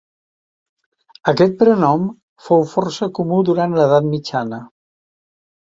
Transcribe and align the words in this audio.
Aquest 1.31 1.53
prenom 1.59 2.07
fou 2.47 2.65
força 2.73 3.11
comú 3.21 3.43
durant 3.51 3.79
l'edat 3.81 4.11
mitjana. 4.15 4.65